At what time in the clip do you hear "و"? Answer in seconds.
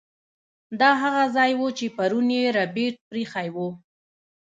1.59-1.65, 3.53-3.57